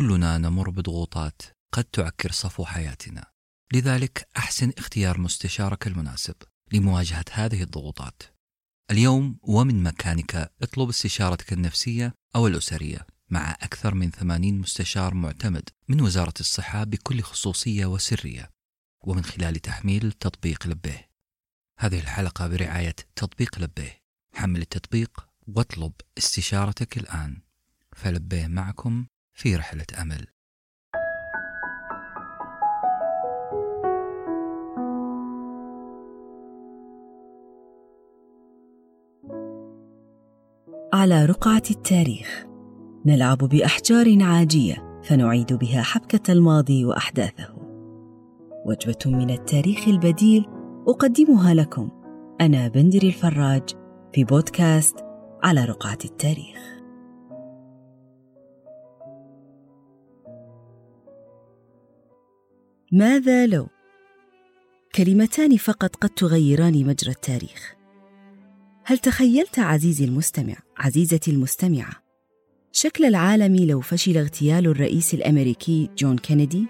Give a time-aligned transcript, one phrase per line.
[0.00, 1.42] كلنا نمر بضغوطات
[1.72, 3.26] قد تعكر صفو حياتنا.
[3.72, 6.34] لذلك أحسن اختيار مستشارك المناسب
[6.72, 8.22] لمواجهة هذه الضغوطات.
[8.90, 16.00] اليوم ومن مكانك اطلب استشارتك النفسية أو الأسرية مع أكثر من 80 مستشار معتمد من
[16.00, 18.50] وزارة الصحة بكل خصوصية وسرية.
[19.04, 21.10] ومن خلال تحميل تطبيق لبيه
[21.78, 24.02] هذه الحلقة برعاية تطبيق لبيه
[24.34, 27.42] حمل التطبيق واطلب استشارتك الآن.
[27.96, 29.06] فلبيه معكم
[29.40, 30.26] في رحلة أمل.
[40.92, 42.46] على رقعة التاريخ
[43.06, 47.54] نلعب بأحجار عاجية فنعيد بها حبكة الماضي وأحداثه.
[48.66, 50.46] وجبة من التاريخ البديل
[50.88, 51.90] أقدمها لكم
[52.40, 53.68] أنا بندر الفراج
[54.12, 54.96] في بودكاست
[55.42, 56.79] على رقعة التاريخ.
[62.92, 63.68] ماذا لو؟
[64.94, 67.74] كلمتان فقط قد تغيران مجرى التاريخ.
[68.84, 71.92] هل تخيلت عزيزي المستمع عزيزتي المستمعة
[72.72, 76.66] شكل العالم لو فشل اغتيال الرئيس الأمريكي جون كينيدي؟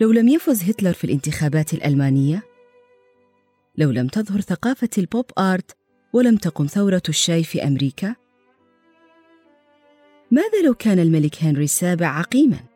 [0.00, 2.42] لو لم يفز هتلر في الانتخابات الألمانية؟
[3.78, 5.76] لو لم تظهر ثقافة البوب آرت
[6.12, 8.16] ولم تقم ثورة الشاي في أمريكا؟
[10.30, 12.67] ماذا لو كان الملك هنري السابع عقيما؟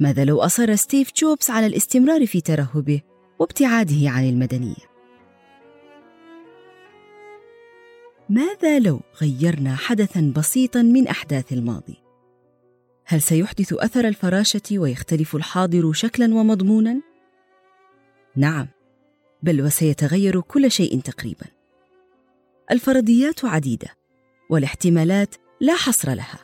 [0.00, 3.00] ماذا لو أصر ستيف جوبز على الاستمرار في ترهبه
[3.38, 4.94] وابتعاده عن المدنية؟
[8.28, 11.96] ماذا لو غيرنا حدثا بسيطا من أحداث الماضي؟
[13.04, 17.00] هل سيحدث أثر الفراشة ويختلف الحاضر شكلا ومضمونا؟
[18.36, 18.68] نعم
[19.42, 21.46] بل وسيتغير كل شيء تقريبا.
[22.70, 23.88] الفرضيات عديدة
[24.50, 26.38] والاحتمالات لا حصر لها.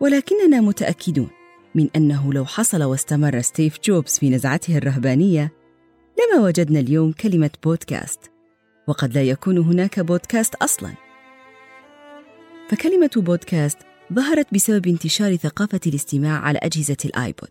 [0.00, 1.30] ولكننا متأكدون
[1.76, 5.52] من أنه لو حصل واستمر ستيف جوبز في نزعته الرهبانية
[6.18, 8.20] لما وجدنا اليوم كلمة بودكاست
[8.88, 10.92] وقد لا يكون هناك بودكاست أصلا.
[12.68, 13.78] فكلمة بودكاست
[14.12, 17.50] ظهرت بسبب انتشار ثقافة الاستماع على أجهزة الآيبود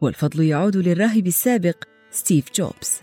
[0.00, 3.00] والفضل يعود للراهب السابق ستيف جوبز.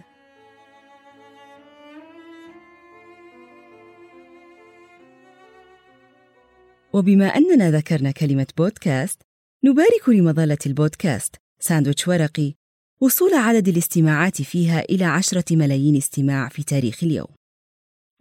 [6.94, 9.22] وبما أننا ذكرنا كلمة بودكاست
[9.66, 12.54] نبارك لمظلة البودكاست ساندويتش ورقي.
[13.02, 17.28] وصول عدد الاستماعات فيها إلى عشرة ملايين استماع في تاريخ اليوم.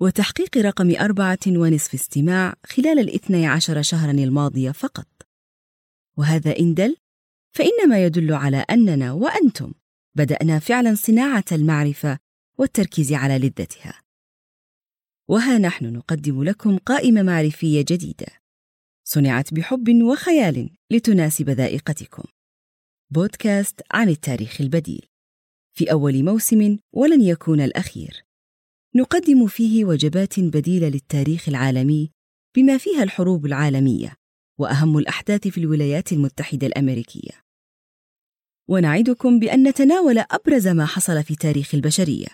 [0.00, 5.06] وتحقيق رقم أربعة ونصف استماع خلال الاثني عشر شهرا الماضية فقط.
[6.16, 6.96] وهذا إن دل
[7.52, 9.72] فإنما يدل على أننا وأنتم
[10.14, 12.18] بدأنا فعلا صناعة المعرفة
[12.58, 14.00] والتركيز على لذتها.
[15.28, 18.41] وها نحن نقدم لكم قائمة معرفية جديدة.
[19.12, 22.22] صنعت بحب وخيال لتناسب ذائقتكم.
[23.10, 25.06] بودكاست عن التاريخ البديل.
[25.76, 28.24] في أول موسم ولن يكون الأخير.
[28.96, 32.10] نقدم فيه وجبات بديلة للتاريخ العالمي
[32.56, 34.14] بما فيها الحروب العالمية
[34.58, 37.42] وأهم الأحداث في الولايات المتحدة الأمريكية.
[38.68, 42.28] ونعدكم بأن نتناول أبرز ما حصل في تاريخ البشرية.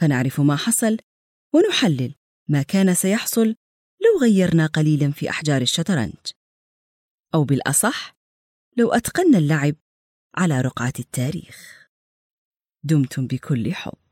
[0.00, 0.96] فنعرف ما حصل
[1.54, 2.14] ونحلل
[2.48, 3.54] ما كان سيحصل
[4.18, 6.14] لو غيرنا قليلا في أحجار الشطرنج.
[7.34, 8.16] أو بالأصح
[8.76, 9.74] لو اتقنا اللعب
[10.34, 11.88] على رقعة التاريخ.
[12.84, 14.07] دمتم بكل حب.